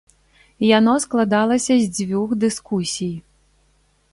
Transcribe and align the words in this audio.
Яно 0.77 0.95
складалася 1.03 1.73
з 1.81 1.85
дзвюх 1.99 2.29
дыскусій. 2.45 3.13